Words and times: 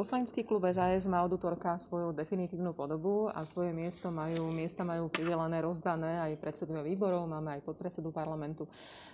Poslanecký 0.00 0.48
klub 0.48 0.64
SAS 0.64 1.04
má 1.04 1.20
od 1.20 1.36
útorka 1.36 1.76
svoju 1.76 2.16
definitívnu 2.16 2.72
podobu 2.72 3.28
a 3.28 3.44
svoje 3.44 3.68
miesto 3.76 4.08
majú, 4.08 4.48
miesta 4.48 4.80
majú 4.80 5.12
pridelené, 5.12 5.60
rozdané 5.60 6.24
aj 6.24 6.40
predsedovia 6.40 6.80
výborov, 6.80 7.28
máme 7.28 7.60
aj 7.60 7.68
podpredsedu 7.68 8.08
parlamentu. 8.08 8.64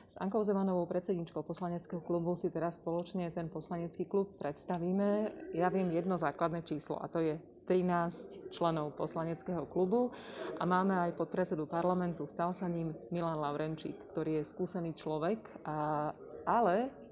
S 0.07 0.14
Ankou 0.22 0.46
Zemanovou, 0.46 0.87
predsedničkou 0.87 1.43
poslaneckého 1.43 1.99
klubu, 1.99 2.38
si 2.38 2.54
teraz 2.54 2.79
spoločne 2.79 3.35
ten 3.35 3.51
poslanecký 3.51 4.07
klub 4.07 4.38
predstavíme. 4.38 5.35
Ja 5.59 5.75
viem 5.75 5.91
jedno 5.91 6.22
základné 6.22 6.62
číslo 6.62 7.03
a 7.03 7.10
to 7.10 7.18
je 7.18 7.34
13 7.66 8.54
členov 8.54 8.94
poslaneckého 8.94 9.66
klubu 9.66 10.14
a 10.54 10.62
máme 10.62 10.94
aj 11.03 11.18
podpredsedu 11.18 11.66
parlamentu. 11.66 12.30
Stal 12.30 12.54
sa 12.54 12.71
ním 12.71 12.94
Milan 13.10 13.42
Laurenčík, 13.42 14.14
ktorý 14.14 14.38
je 14.38 14.54
skúsený 14.54 14.94
človek, 14.94 15.42
a, 15.66 16.14
ale 16.46 17.05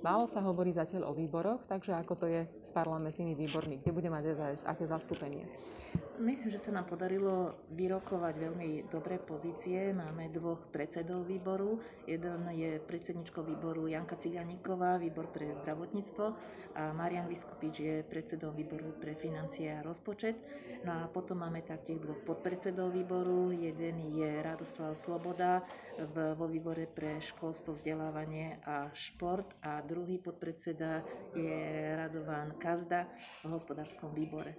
Málo 0.00 0.30
sa 0.30 0.38
hovorí 0.40 0.70
zatiaľ 0.70 1.10
o 1.10 1.12
výboroch, 1.12 1.66
takže 1.66 1.92
ako 1.98 2.14
to 2.14 2.26
je 2.30 2.46
s 2.46 2.70
parlamentnými 2.70 3.34
výbormi? 3.34 3.82
Kde 3.82 3.90
bude 3.90 4.08
mať 4.08 4.24
SAS? 4.38 4.60
Aké 4.62 4.86
zastúpenie? 4.86 5.44
Myslím, 6.20 6.52
že 6.52 6.60
sa 6.60 6.76
nám 6.76 6.84
podarilo 6.84 7.56
vyrokovať 7.72 8.34
veľmi 8.36 8.92
dobré 8.92 9.16
pozície. 9.16 9.88
Máme 9.96 10.28
dvoch 10.28 10.60
predsedov 10.68 11.24
výboru. 11.24 11.80
Jeden 12.04 12.44
je 12.52 12.76
predsedničkou 12.76 13.40
výboru 13.40 13.88
Janka 13.88 14.20
Ciganíková, 14.20 15.00
výbor 15.00 15.32
pre 15.32 15.56
zdravotníctvo 15.64 16.24
a 16.76 16.92
Marian 16.92 17.24
Vyskupič 17.24 17.74
je 17.80 17.96
predsedom 18.04 18.52
výboru 18.52 18.92
pre 19.00 19.16
financie 19.16 19.72
a 19.72 19.80
rozpočet. 19.80 20.36
No 20.84 20.92
a 20.92 21.08
potom 21.08 21.40
máme 21.40 21.64
taktiež 21.64 22.04
dvoch 22.04 22.20
podpredsedov 22.28 22.92
výboru. 22.92 23.56
Jeden 23.56 24.12
je 24.12 24.44
Radoslav 24.44 25.00
Sloboda 25.00 25.64
vo 26.36 26.44
výbore 26.44 26.84
pre 26.84 27.16
školstvo, 27.16 27.72
vzdelávanie 27.72 28.60
a 28.68 28.92
šport 28.92 29.56
a 29.64 29.80
druhý 29.80 30.20
podpredseda 30.20 31.00
je 31.32 31.56
Radovan 31.96 32.60
Kazda 32.60 33.08
v 33.40 33.56
hospodárskom 33.56 34.12
výbore. 34.12 34.52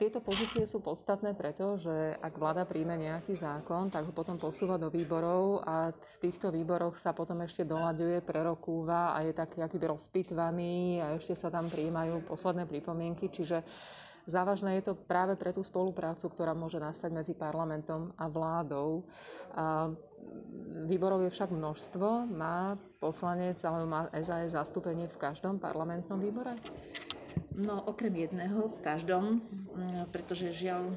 Tieto 0.00 0.24
pozície 0.24 0.64
sú 0.64 0.80
podstatné 0.80 1.36
preto, 1.36 1.76
že 1.76 2.16
ak 2.18 2.34
vláda 2.34 2.64
príjme 2.64 2.96
nejaký 2.96 3.36
zákon, 3.36 3.92
tak 3.92 4.08
ho 4.08 4.12
potom 4.12 4.40
posúva 4.40 4.80
do 4.80 4.88
výborov 4.88 5.62
a 5.62 5.92
v 5.92 6.16
týchto 6.18 6.48
výboroch 6.50 6.96
sa 6.96 7.12
potom 7.12 7.38
ešte 7.44 7.62
doľaďuje, 7.68 8.24
prerokúva 8.24 9.12
a 9.14 9.22
je 9.22 9.36
taký 9.36 9.62
akýby 9.62 9.86
rozpitvaný 9.92 11.04
a 11.04 11.14
ešte 11.14 11.36
sa 11.38 11.52
tam 11.52 11.68
príjmajú 11.68 12.24
posledné 12.26 12.64
pripomienky, 12.66 13.30
čiže 13.30 13.62
závažné 14.26 14.80
je 14.80 14.90
to 14.90 14.94
práve 14.96 15.36
pre 15.38 15.52
tú 15.52 15.62
spoluprácu, 15.62 16.24
ktorá 16.30 16.56
môže 16.56 16.80
nastať 16.80 17.10
medzi 17.12 17.34
parlamentom 17.36 18.10
a 18.16 18.26
vládou. 18.26 19.04
A 19.54 19.90
výborov 20.86 21.26
je 21.26 21.30
však 21.30 21.50
množstvo. 21.50 22.30
Má 22.30 22.78
poslanec 23.02 23.58
alebo 23.62 23.86
má 23.90 24.06
SAS 24.22 24.54
zastúpenie 24.54 25.10
v 25.10 25.20
každom 25.20 25.58
parlamentnom 25.58 26.18
výbore? 26.18 26.54
No 27.52 27.84
okrem 27.84 28.16
jedného 28.16 28.72
v 28.72 28.80
každom, 28.80 29.44
mm, 29.76 30.08
pretože 30.08 30.56
žiaľ 30.56 30.88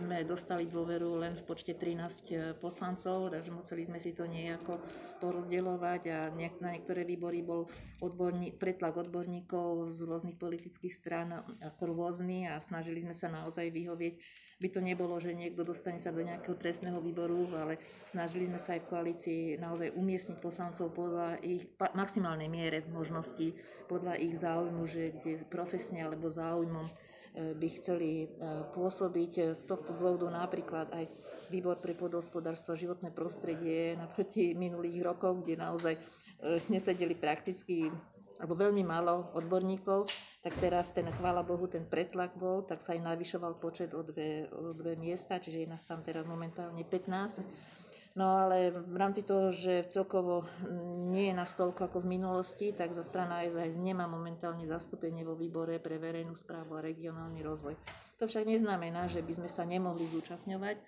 sme 0.00 0.24
dostali 0.24 0.64
dôveru 0.64 1.20
len 1.20 1.36
v 1.36 1.42
počte 1.44 1.76
13 1.76 2.32
e, 2.32 2.36
poslancov, 2.56 3.28
takže 3.28 3.52
museli 3.52 3.84
sme 3.84 4.00
si 4.00 4.16
to 4.16 4.24
nejako 4.24 4.80
porozdeľovať 5.20 6.02
a 6.08 6.18
na 6.32 6.70
niektoré 6.72 7.04
výbory 7.04 7.44
bol 7.44 7.68
odborní, 8.00 8.54
pretlak 8.54 8.96
odborníkov 8.96 9.92
z 9.92 9.98
rôznych 10.06 10.38
politických 10.38 10.94
strán 10.94 11.44
ako 11.60 11.82
rôzny 11.92 12.48
a 12.48 12.56
snažili 12.62 13.02
sme 13.02 13.12
sa 13.12 13.28
naozaj 13.28 13.68
vyhovieť. 13.68 14.14
By 14.58 14.74
to 14.74 14.82
nebolo, 14.82 15.14
že 15.22 15.38
niekto 15.38 15.62
dostane 15.62 16.02
sa 16.02 16.10
do 16.10 16.18
nejakého 16.18 16.58
trestného 16.58 16.98
výboru, 16.98 17.46
ale 17.54 17.78
snažili 18.02 18.50
sme 18.50 18.58
sa 18.58 18.74
aj 18.74 18.82
v 18.82 18.90
koalícii 18.90 19.40
naozaj 19.54 19.94
umiestniť 19.94 20.38
poslancov 20.42 20.90
podľa 20.98 21.38
ich 21.46 21.62
maximálnej 21.94 22.50
miere 22.50 22.82
možností, 22.90 23.54
podľa 23.86 24.18
ich 24.18 24.34
záujmu, 24.34 24.82
že 24.82 25.14
kde 25.14 25.46
profesne 25.46 25.97
alebo 26.02 26.30
záujmom 26.30 26.86
e, 26.86 26.92
by 27.54 27.68
chceli 27.80 28.24
e, 28.24 28.26
pôsobiť. 28.74 29.54
Z 29.54 29.62
tohto 29.66 29.94
dôvodu 29.96 30.28
napríklad 30.30 30.90
aj 30.94 31.04
výbor 31.48 31.80
pre 31.80 31.96
podhospodárstvo 31.96 32.76
a 32.76 32.80
životné 32.80 33.10
prostredie 33.10 33.96
naproti 33.96 34.52
minulých 34.66 35.02
rokov, 35.04 35.44
kde 35.44 35.58
naozaj 35.58 35.94
e, 35.96 36.00
nesedeli 36.70 37.16
prakticky 37.16 37.90
alebo 38.38 38.54
veľmi 38.54 38.86
málo 38.86 39.34
odborníkov, 39.34 40.06
tak 40.46 40.54
teraz 40.62 40.94
ten, 40.94 41.10
chvála 41.10 41.42
Bohu, 41.42 41.66
ten 41.66 41.82
pretlak 41.82 42.38
bol, 42.38 42.62
tak 42.62 42.86
sa 42.86 42.94
aj 42.94 43.02
navyšoval 43.02 43.58
počet 43.58 43.90
o 43.98 44.06
dve, 44.06 44.46
o 44.54 44.70
dve 44.78 44.94
miesta, 44.94 45.42
čiže 45.42 45.66
je 45.66 45.68
nás 45.68 45.82
tam 45.82 46.06
teraz 46.06 46.30
momentálne 46.30 46.86
15. 46.86 47.42
No 48.18 48.42
ale 48.42 48.74
v 48.74 48.96
rámci 48.98 49.22
toho, 49.22 49.54
že 49.54 49.86
celkovo 49.86 50.42
nie 51.14 51.30
je 51.30 51.38
nás 51.38 51.54
toľko 51.54 51.86
ako 51.86 51.98
v 52.02 52.18
minulosti, 52.18 52.74
tak 52.74 52.90
za 52.90 53.06
strana 53.06 53.46
SAS 53.46 53.78
nemá 53.78 54.10
momentálne 54.10 54.66
zastúpenie 54.66 55.22
vo 55.22 55.38
výbore 55.38 55.78
pre 55.78 56.02
verejnú 56.02 56.34
správu 56.34 56.74
a 56.74 56.82
regionálny 56.82 57.38
rozvoj. 57.46 57.78
To 58.18 58.26
však 58.26 58.42
neznamená, 58.42 59.06
že 59.06 59.22
by 59.22 59.38
sme 59.38 59.46
sa 59.46 59.62
nemohli 59.62 60.02
zúčastňovať 60.02 60.82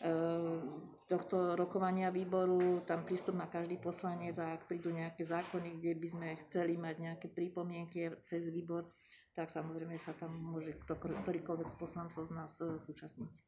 Ehm, 0.00 0.64
tohto 1.12 1.52
rokovania 1.60 2.08
výboru. 2.08 2.80
Tam 2.88 3.04
prístup 3.04 3.36
má 3.36 3.52
každý 3.52 3.76
poslanec 3.76 4.32
a 4.40 4.56
ak 4.56 4.64
prídu 4.64 4.88
nejaké 4.88 5.28
zákony, 5.28 5.76
kde 5.76 5.92
by 5.92 6.08
sme 6.08 6.28
chceli 6.46 6.80
mať 6.80 6.96
nejaké 7.04 7.28
prípomienky 7.28 8.08
cez 8.24 8.48
výbor, 8.48 8.88
tak 9.36 9.52
samozrejme 9.52 10.00
sa 10.00 10.16
tam 10.16 10.32
môže 10.40 10.72
kto, 10.80 10.96
ktorýkoľvek 10.96 11.68
z 11.68 11.76
poslancov 11.76 12.22
z 12.24 12.32
nás 12.32 12.52
e, 12.64 12.80
súčasniť. 12.80 13.28
E, 13.28 13.42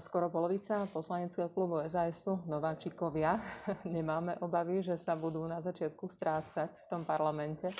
skoro 0.00 0.28
polovica 0.28 0.84
poslaneckého 0.92 1.48
klubu 1.48 1.80
SAS 1.88 2.28
sú 2.28 2.40
nováčikovia. 2.44 3.40
Nemáme 3.88 4.36
obavy, 4.44 4.84
že 4.84 5.00
sa 5.00 5.16
budú 5.16 5.42
na 5.48 5.64
začiatku 5.64 6.08
strácať 6.12 6.70
v 6.70 6.86
tom 6.92 7.02
parlamente. 7.08 7.72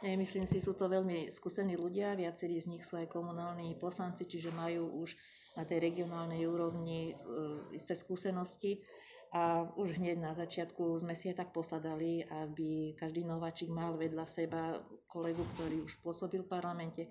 Nie, 0.00 0.16
myslím 0.16 0.48
si, 0.48 0.64
sú 0.64 0.72
to 0.72 0.88
veľmi 0.88 1.28
skúsení 1.28 1.76
ľudia, 1.76 2.16
viacerí 2.16 2.56
z 2.56 2.72
nich 2.72 2.84
sú 2.88 2.96
aj 2.96 3.12
komunálni 3.12 3.76
poslanci, 3.76 4.24
čiže 4.24 4.48
majú 4.48 5.04
už 5.04 5.12
na 5.60 5.68
tej 5.68 5.92
regionálnej 5.92 6.48
úrovni 6.48 7.12
e, 7.12 7.14
isté 7.76 7.92
skúsenosti. 7.92 8.80
A 9.30 9.62
už 9.78 10.00
hneď 10.00 10.18
na 10.18 10.32
začiatku 10.34 10.98
sme 10.98 11.14
si 11.14 11.30
aj 11.30 11.46
tak 11.46 11.50
posadali, 11.54 12.26
aby 12.26 12.98
každý 12.98 13.22
nováčik 13.22 13.70
mal 13.70 13.94
vedľa 13.94 14.26
seba 14.26 14.82
kolegu, 15.06 15.46
ktorý 15.54 15.86
už 15.86 16.02
pôsobil 16.02 16.42
v 16.42 16.50
parlamente, 16.50 17.02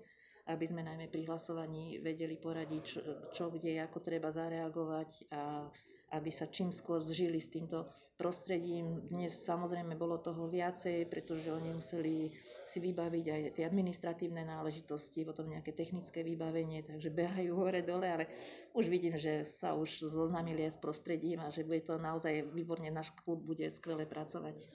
aby 0.50 0.66
sme 0.66 0.82
najmä 0.82 1.06
pri 1.06 1.30
hlasovaní 1.30 2.02
vedeli 2.02 2.34
poradiť, 2.34 2.82
čo, 2.82 3.00
čo 3.30 3.44
kde, 3.54 3.78
ako 3.80 4.02
treba 4.02 4.34
zareagovať 4.34 5.30
a 5.30 5.70
aby 6.18 6.30
sa 6.34 6.50
čím 6.50 6.74
skôr 6.74 6.98
zžili 6.98 7.38
s 7.38 7.54
týmto 7.54 7.86
prostredím. 8.18 9.06
Dnes 9.08 9.32
samozrejme 9.46 9.94
bolo 9.94 10.18
toho 10.18 10.50
viacej, 10.50 11.06
pretože 11.06 11.48
oni 11.54 11.70
museli 11.70 12.34
si 12.70 12.78
vybaviť 12.78 13.26
aj 13.26 13.42
tie 13.58 13.64
administratívne 13.66 14.46
náležitosti, 14.46 15.26
potom 15.26 15.50
nejaké 15.50 15.74
technické 15.74 16.22
vybavenie, 16.22 16.86
takže 16.86 17.10
behajú 17.10 17.58
hore-dole, 17.58 18.06
ale 18.06 18.24
už 18.70 18.86
vidím, 18.86 19.18
že 19.18 19.42
sa 19.42 19.74
už 19.74 20.06
zoznámili 20.06 20.62
aj 20.70 20.78
s 20.78 20.82
prostredím 20.82 21.42
a 21.42 21.50
že 21.50 21.66
bude 21.66 21.82
to 21.82 21.98
naozaj 21.98 22.46
výborne, 22.54 22.86
náš 22.94 23.10
klub 23.26 23.42
bude 23.42 23.66
skvele 23.74 24.06
pracovať. 24.06 24.70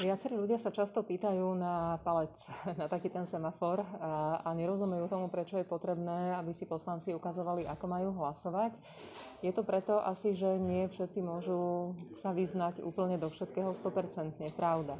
Viacerí 0.00 0.34
ľudia 0.34 0.56
sa 0.56 0.74
často 0.74 1.04
pýtajú 1.04 1.54
na 1.58 1.98
palec, 2.06 2.34
na 2.80 2.86
taký 2.86 3.10
ten 3.10 3.26
semafor 3.26 3.82
a, 3.82 4.40
a 4.46 4.48
nerozumejú 4.54 5.10
tomu, 5.10 5.26
prečo 5.26 5.58
je 5.58 5.66
potrebné, 5.66 6.38
aby 6.38 6.54
si 6.54 6.70
poslanci 6.70 7.12
ukazovali, 7.12 7.66
ako 7.66 7.84
majú 7.90 8.08
hlasovať. 8.14 8.78
Je 9.44 9.52
to 9.52 9.60
preto 9.60 10.00
asi, 10.00 10.32
že 10.32 10.56
nie 10.56 10.88
všetci 10.88 11.20
môžu 11.20 11.92
sa 12.16 12.32
vyznať 12.32 12.80
úplne 12.80 13.20
do 13.20 13.28
všetkého 13.28 13.76
100%, 13.76 14.40
pravda? 14.56 14.96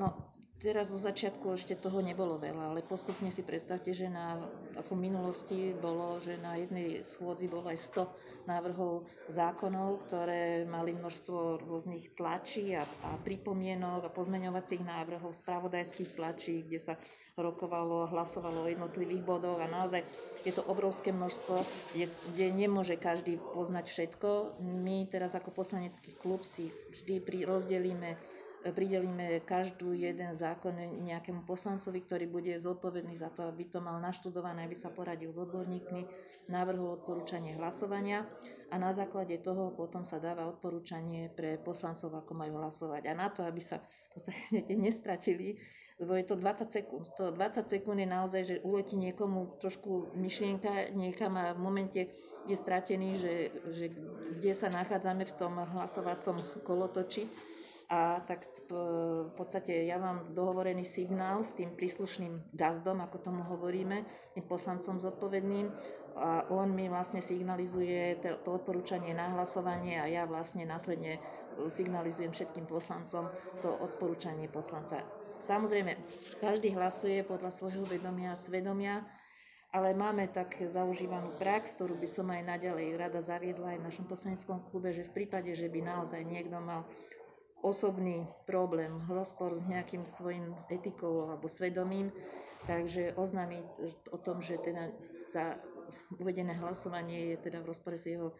No, 0.00 0.31
Teraz 0.62 0.94
zo 0.94 1.00
začiatku 1.02 1.58
ešte 1.58 1.74
toho 1.74 1.98
nebolo 1.98 2.38
veľa, 2.38 2.70
ale 2.70 2.86
postupne 2.86 3.34
si 3.34 3.42
predstavte, 3.42 3.90
že 3.90 4.06
na, 4.06 4.38
aspoň 4.78 5.10
minulosti 5.10 5.74
bolo, 5.74 6.22
že 6.22 6.38
na 6.38 6.54
jednej 6.54 7.02
schôdzi 7.02 7.50
bolo 7.50 7.66
aj 7.66 7.82
100 7.90 8.46
návrhov 8.46 9.02
zákonov, 9.26 10.06
ktoré 10.06 10.62
mali 10.62 10.94
množstvo 10.94 11.66
rôznych 11.66 12.14
tlačí 12.14 12.78
a, 12.78 12.86
a 13.02 13.18
pripomienok 13.18 14.06
a 14.06 14.14
pozmeňovacích 14.14 14.86
návrhov, 14.86 15.34
spravodajských 15.34 16.14
tlačí, 16.14 16.62
kde 16.62 16.78
sa 16.78 16.94
rokovalo, 17.34 18.06
hlasovalo 18.06 18.62
o 18.62 18.70
jednotlivých 18.70 19.26
bodoch 19.26 19.58
a 19.58 19.66
naozaj 19.66 20.06
je 20.44 20.52
to 20.52 20.62
obrovské 20.62 21.10
množstvo, 21.10 21.58
kde, 21.90 22.06
kde 22.30 22.46
nemôže 22.54 22.94
každý 22.94 23.34
poznať 23.50 23.90
všetko. 23.90 24.62
My 24.62 25.10
teraz 25.10 25.34
ako 25.34 25.50
poslanecký 25.50 26.14
klub 26.14 26.46
si 26.46 26.70
vždy 26.94 27.18
pri, 27.18 27.38
rozdelíme 27.48 28.14
pridelíme 28.70 29.42
každú 29.42 29.90
jeden 29.90 30.30
zákon 30.30 30.78
nejakému 31.02 31.42
poslancovi, 31.42 32.06
ktorý 32.06 32.30
bude 32.30 32.54
zodpovedný 32.54 33.18
za 33.18 33.34
to, 33.34 33.50
aby 33.50 33.66
to 33.66 33.82
mal 33.82 33.98
naštudované, 33.98 34.62
aby 34.62 34.78
sa 34.78 34.94
poradil 34.94 35.34
s 35.34 35.42
odborníkmi, 35.42 36.06
navrhol 36.46 37.02
odporúčanie 37.02 37.58
hlasovania 37.58 38.22
a 38.70 38.78
na 38.78 38.94
základe 38.94 39.34
toho 39.42 39.74
potom 39.74 40.06
sa 40.06 40.22
dáva 40.22 40.46
odporúčanie 40.46 41.26
pre 41.34 41.58
poslancov, 41.58 42.14
ako 42.22 42.32
majú 42.38 42.62
hlasovať. 42.62 43.10
A 43.10 43.12
na 43.18 43.26
to, 43.34 43.42
aby 43.42 43.58
sa 43.58 43.82
nestratili, 44.86 45.58
lebo 45.98 46.14
je 46.14 46.24
to 46.26 46.38
20 46.38 46.70
sekúnd. 46.70 47.04
To 47.18 47.34
20 47.34 47.66
sekúnd 47.66 47.98
je 47.98 48.08
naozaj, 48.08 48.42
že 48.46 48.62
uletí 48.62 48.94
niekomu 48.94 49.58
trošku 49.58 50.14
myšlienka 50.14 50.94
niekam 50.94 51.34
a 51.34 51.54
v 51.54 51.60
momente 51.62 52.00
je 52.46 52.56
stratený, 52.58 53.22
že, 53.22 53.34
že 53.70 53.86
kde 54.34 54.52
sa 54.54 54.66
nachádzame 54.66 55.22
v 55.22 55.36
tom 55.38 55.62
hlasovacom 55.62 56.42
kolotoči 56.66 57.30
a 57.88 58.22
tak 58.24 58.46
v 58.68 59.32
podstate 59.34 59.86
ja 59.88 59.98
mám 59.98 60.34
dohovorený 60.36 60.86
signál 60.86 61.42
s 61.42 61.58
tým 61.58 61.74
príslušným 61.74 62.54
gazdom, 62.54 63.02
ako 63.02 63.16
tomu 63.18 63.42
hovoríme, 63.46 64.06
tým 64.36 64.44
poslancom 64.46 65.02
zodpovedným 65.02 65.66
a 66.16 66.44
on 66.52 66.70
mi 66.76 66.92
vlastne 66.92 67.24
signalizuje 67.24 68.20
to 68.20 68.48
odporúčanie 68.52 69.16
na 69.16 69.32
hlasovanie 69.32 69.96
a 69.96 70.06
ja 70.06 70.28
vlastne 70.28 70.68
následne 70.68 71.18
signalizujem 71.72 72.32
všetkým 72.32 72.68
poslancom 72.68 73.32
to 73.64 73.68
odporúčanie 73.68 74.48
poslanca. 74.48 75.00
Samozrejme, 75.42 75.98
každý 76.38 76.70
hlasuje 76.78 77.26
podľa 77.26 77.50
svojho 77.50 77.82
vedomia 77.88 78.36
a 78.36 78.38
svedomia, 78.38 79.02
ale 79.72 79.96
máme 79.96 80.28
tak 80.28 80.54
zaužívanú 80.60 81.32
prax, 81.40 81.80
ktorú 81.80 81.96
by 81.96 82.08
som 82.08 82.28
aj 82.28 82.44
naďalej 82.44 82.94
rada 82.94 83.24
zaviedla 83.24 83.74
aj 83.74 83.78
v 83.80 83.86
našom 83.88 84.06
poslaneckom 84.06 84.60
klube, 84.68 84.92
že 84.92 85.08
v 85.08 85.24
prípade, 85.24 85.50
že 85.56 85.72
by 85.72 85.80
naozaj 85.80 86.20
niekto 86.28 86.60
mal 86.60 86.84
osobný 87.62 88.26
problém, 88.44 88.90
rozpor 89.08 89.54
s 89.54 89.62
nejakým 89.64 90.02
svojim 90.02 90.52
etikou 90.68 91.30
alebo 91.30 91.46
svedomím, 91.46 92.10
takže 92.66 93.14
oznámi 93.14 93.62
o 94.10 94.18
tom, 94.18 94.42
že 94.42 94.58
teda 94.58 94.90
za 95.30 95.56
uvedené 96.18 96.52
hlasovanie 96.58 97.34
je 97.34 97.36
teda 97.48 97.62
v 97.62 97.70
rozpore 97.70 97.96
s 97.98 98.06
jeho 98.10 98.34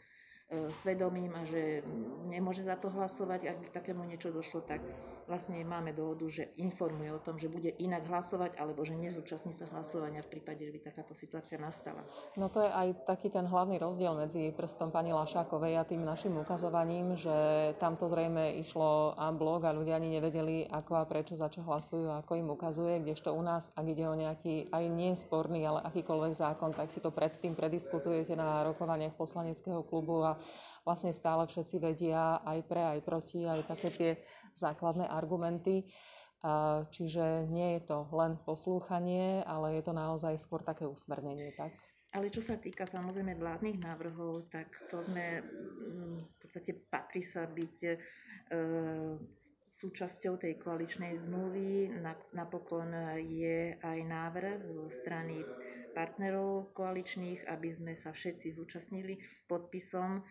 svedomím 0.72 1.32
a 1.36 1.42
že 1.48 1.80
nemôže 2.28 2.62
za 2.62 2.76
to 2.76 2.92
hlasovať. 2.92 3.40
Ak 3.48 3.58
by 3.60 3.66
takému 3.72 4.04
niečo 4.04 4.28
došlo, 4.28 4.60
tak 4.64 4.84
vlastne 5.26 5.62
máme 5.64 5.94
dohodu, 5.94 6.26
že 6.28 6.52
informuje 6.58 7.10
o 7.14 7.22
tom, 7.22 7.38
že 7.38 7.48
bude 7.48 7.72
inak 7.78 8.04
hlasovať 8.04 8.58
alebo 8.58 8.82
že 8.84 8.98
nezúčastní 8.98 9.54
sa 9.54 9.64
hlasovania 9.70 10.20
v 10.20 10.38
prípade, 10.38 10.66
že 10.66 10.72
by 10.74 10.80
takáto 10.82 11.14
situácia 11.14 11.56
nastala. 11.56 12.02
No 12.36 12.52
to 12.52 12.60
je 12.60 12.70
aj 12.70 13.08
taký 13.08 13.30
ten 13.30 13.46
hlavný 13.46 13.78
rozdiel 13.78 14.12
medzi 14.12 14.50
prstom 14.52 14.92
pani 14.92 15.14
Lašákovej 15.14 15.78
a 15.78 15.88
tým 15.88 16.02
našim 16.04 16.36
ukazovaním, 16.36 17.14
že 17.16 17.32
tamto 17.78 18.10
zrejme 18.10 18.60
išlo 18.60 19.16
a 19.16 19.30
blog 19.32 19.64
a 19.64 19.72
ľudia 19.72 19.96
ani 19.96 20.12
nevedeli, 20.12 20.68
ako 20.68 21.00
a 21.00 21.08
prečo 21.08 21.38
za 21.38 21.48
čo 21.48 21.64
hlasujú 21.64 22.12
a 22.12 22.20
ako 22.20 22.32
im 22.36 22.48
ukazuje, 22.52 23.00
kdežto 23.00 23.32
u 23.32 23.42
nás, 23.42 23.70
ak 23.72 23.86
ide 23.88 24.04
o 24.04 24.18
nejaký 24.18 24.68
aj 24.68 24.84
nie 24.90 25.14
sporný, 25.14 25.64
ale 25.64 25.80
akýkoľvek 25.86 26.32
zákon, 26.34 26.74
tak 26.74 26.90
si 26.90 27.00
to 27.00 27.14
predtým 27.14 27.54
prediskutujete 27.54 28.34
na 28.34 28.66
rokovaniach 28.66 29.14
poslaneckého 29.16 29.86
klubu 29.86 30.26
a 30.26 30.36
vlastne 30.82 31.14
stále 31.14 31.46
všetci 31.46 31.76
vedia 31.78 32.42
aj 32.42 32.58
pre, 32.66 32.82
aj 32.98 33.00
proti, 33.06 33.46
aj 33.46 33.66
také 33.70 33.88
tie 33.90 34.10
základné 34.58 35.06
argumenty. 35.06 35.86
Čiže 36.90 37.46
nie 37.46 37.78
je 37.78 37.86
to 37.86 38.10
len 38.10 38.34
poslúchanie, 38.42 39.46
ale 39.46 39.78
je 39.78 39.82
to 39.86 39.94
naozaj 39.94 40.34
skôr 40.42 40.58
také 40.66 40.90
usmernenie, 40.90 41.54
tak? 41.54 41.70
Ale 42.12 42.28
čo 42.28 42.44
sa 42.44 42.60
týka 42.60 42.84
samozrejme 42.84 43.40
vládnych 43.40 43.80
návrhov, 43.80 44.50
tak 44.52 44.68
to 44.92 45.00
sme 45.00 45.40
mm, 45.40 46.18
v 46.20 46.36
podstate 46.44 46.76
patrí 46.92 47.24
sa 47.24 47.48
byť 47.48 47.76
e, 47.88 47.94
súčasťou 49.72 50.36
tej 50.36 50.60
koaličnej 50.60 51.16
zmluvy. 51.16 51.88
Napokon 52.36 52.92
je 53.16 53.80
aj 53.80 53.98
návrh 54.04 54.60
zo 54.68 54.92
strany 54.92 55.40
partnerov 55.92 56.72
koaličných, 56.72 57.46
aby 57.48 57.68
sme 57.68 57.92
sa 57.92 58.10
všetci 58.10 58.56
zúčastnili 58.56 59.20
podpisom 59.46 60.20
e, 60.20 60.22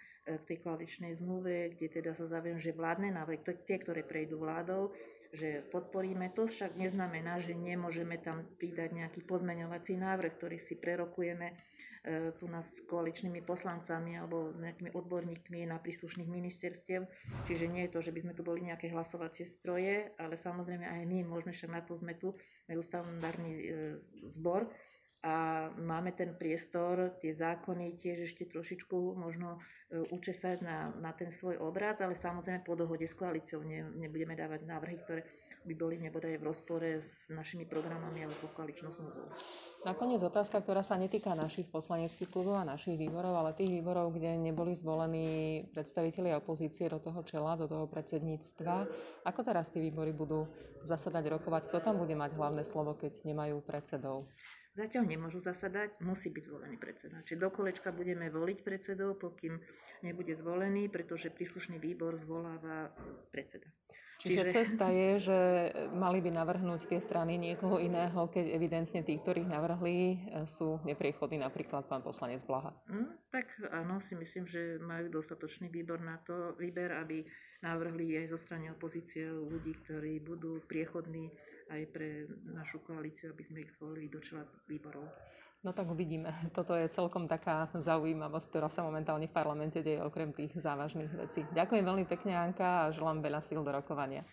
k 0.42 0.44
tej 0.50 0.58
koaličnej 0.66 1.14
zmluve, 1.16 1.74
kde 1.78 1.88
teda 2.02 2.12
sa 2.18 2.26
zaviem, 2.28 2.58
že 2.58 2.76
vládne 2.76 3.14
návrhy, 3.14 3.42
tie, 3.66 3.78
ktoré 3.78 4.02
prejdú 4.02 4.42
vládou, 4.42 4.92
že 5.32 5.64
podporíme. 5.72 6.28
To 6.36 6.44
však 6.44 6.76
neznamená, 6.76 7.40
že 7.40 7.56
nemôžeme 7.56 8.20
tam 8.20 8.44
pridať 8.60 8.92
nejaký 8.92 9.24
pozmeňovací 9.24 9.96
návrh, 9.96 10.36
ktorý 10.36 10.60
si 10.60 10.76
prerokujeme 10.76 11.56
e, 12.04 12.36
tu 12.36 12.52
nás 12.52 12.68
s 12.68 12.84
koaličnými 12.84 13.40
poslancami 13.40 14.20
alebo 14.20 14.52
s 14.52 14.60
nejakými 14.60 14.92
odborníkmi 14.92 15.64
na 15.72 15.80
príslušných 15.80 16.28
ministerstiev. 16.28 17.08
Čiže 17.48 17.66
nie 17.72 17.88
je 17.88 17.94
to, 17.96 18.00
že 18.04 18.12
by 18.12 18.20
sme 18.28 18.34
tu 18.36 18.44
boli 18.44 18.68
nejaké 18.68 18.92
hlasovacie 18.92 19.48
stroje, 19.48 20.12
ale 20.20 20.36
samozrejme 20.36 20.84
aj 20.84 21.04
my 21.08 21.24
môžeme, 21.24 21.56
však 21.56 21.72
na 21.72 21.82
to 21.82 21.96
sme 21.96 22.20
tu, 22.20 22.36
ústavnodárny 22.68 23.52
e, 23.56 23.64
zbor, 24.28 24.68
a 25.22 25.70
máme 25.78 26.18
ten 26.18 26.34
priestor, 26.34 27.14
tie 27.22 27.30
zákony 27.30 27.94
tiež 27.94 28.26
ešte 28.26 28.50
trošičku 28.50 29.14
možno 29.14 29.62
e, 29.94 30.02
učesať 30.10 30.66
na, 30.66 30.90
na 30.98 31.14
ten 31.14 31.30
svoj 31.30 31.62
obraz, 31.62 32.02
ale 32.02 32.18
samozrejme 32.18 32.66
po 32.66 32.74
dohode 32.74 33.06
s 33.06 33.14
koalíciou 33.14 33.62
ne, 33.62 33.86
nebudeme 34.02 34.34
dávať 34.34 34.66
návrhy, 34.66 34.98
ktoré 35.06 35.22
by 35.62 35.74
boli 35.78 36.02
nebodaj 36.02 36.42
v 36.42 36.48
rozpore 36.50 36.98
s 36.98 37.30
našimi 37.30 37.70
programami 37.70 38.26
alebo 38.26 38.50
koaličnou 38.58 38.90
zmluvou. 38.98 39.30
Nakoniec 39.86 40.26
otázka, 40.26 40.58
ktorá 40.58 40.82
sa 40.82 40.98
netýka 40.98 41.38
našich 41.38 41.70
poslaneckých 41.70 42.26
klubov 42.26 42.58
a 42.58 42.66
našich 42.66 42.98
výborov, 42.98 43.38
ale 43.38 43.54
tých 43.54 43.70
výborov, 43.70 44.18
kde 44.18 44.42
neboli 44.42 44.74
zvolení 44.74 45.62
predstavitelia 45.70 46.42
opozície 46.42 46.90
do 46.90 46.98
toho 46.98 47.22
čela, 47.22 47.54
do 47.62 47.70
toho 47.70 47.86
predsedníctva. 47.86 48.90
Ako 49.30 49.46
teraz 49.46 49.70
tie 49.70 49.86
výbory 49.86 50.18
budú 50.18 50.50
zasadať, 50.82 51.30
rokovať? 51.30 51.70
Kto 51.70 51.78
tam 51.78 52.02
bude 52.02 52.18
mať 52.18 52.34
hlavné 52.34 52.66
slovo, 52.66 52.98
keď 52.98 53.22
nemajú 53.22 53.62
predsedov? 53.62 54.26
Zatiaľ 54.72 55.04
nemôžu 55.04 55.44
zasadať, 55.44 56.00
musí 56.00 56.32
byť 56.32 56.44
zvolený 56.48 56.80
predseda. 56.80 57.20
Čiže 57.28 57.44
do 57.44 57.52
kolečka 57.52 57.92
budeme 57.92 58.32
voliť 58.32 58.64
predsedov, 58.64 59.20
pokým 59.20 59.60
nebude 60.00 60.32
zvolený, 60.32 60.88
pretože 60.88 61.28
príslušný 61.28 61.76
výbor 61.76 62.16
zvoláva 62.16 62.88
predseda. 63.36 63.68
Čiže, 64.22 64.48
Čiže 64.48 64.54
cesta 64.54 64.88
je, 64.94 65.10
že 65.18 65.40
mali 65.98 66.22
by 66.22 66.30
navrhnúť 66.30 66.88
tie 66.88 67.02
strany 67.02 67.42
niekoho 67.42 67.82
iného, 67.82 68.30
keď 68.30 68.54
evidentne 68.54 69.02
tí, 69.02 69.18
ktorých 69.18 69.50
navrhli, 69.50 70.30
sú 70.46 70.78
nepriechodní, 70.86 71.42
napríklad 71.42 71.90
pán 71.90 72.06
poslanec 72.06 72.46
Blaha. 72.46 72.70
Mm, 72.86 73.18
tak 73.34 73.50
áno, 73.74 73.98
si 73.98 74.14
myslím, 74.14 74.46
že 74.46 74.78
majú 74.78 75.10
dostatočný 75.10 75.74
výbor 75.74 76.00
na 76.00 76.22
to, 76.22 76.54
výber, 76.54 76.94
aby 77.02 77.26
navrhli 77.66 78.14
aj 78.22 78.30
zo 78.30 78.38
strany 78.38 78.70
opozície 78.70 79.26
ľudí, 79.26 79.74
ktorí 79.84 80.22
budú 80.22 80.62
priechodní 80.70 81.34
aj 81.72 81.82
pre 81.90 82.28
našu 82.52 82.84
koalíciu, 82.84 83.32
aby 83.32 83.44
sme 83.48 83.64
ich 83.64 83.72
zvolili 83.72 84.12
do 84.12 84.20
čela 84.20 84.44
výborov. 84.68 85.08
No 85.62 85.78
tak 85.78 85.94
uvidíme. 85.94 86.34
Toto 86.58 86.74
je 86.74 86.90
celkom 86.90 87.30
taká 87.30 87.70
zaujímavosť, 87.78 88.48
ktorá 88.50 88.68
sa 88.74 88.82
momentálne 88.82 89.30
v 89.30 89.36
parlamente 89.36 89.80
deje 89.86 90.02
okrem 90.02 90.34
tých 90.34 90.58
závažných 90.58 91.14
vecí. 91.14 91.46
Ďakujem 91.54 91.86
veľmi 91.86 92.06
pekne, 92.10 92.34
Anka, 92.34 92.90
a 92.90 92.92
želám 92.92 93.22
veľa 93.22 93.46
síl 93.46 93.62
do 93.62 93.70
rokovania. 93.70 94.26